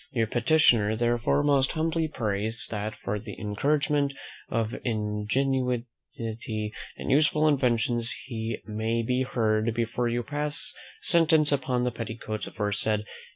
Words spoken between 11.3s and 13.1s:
upon the petticoats aforesaid.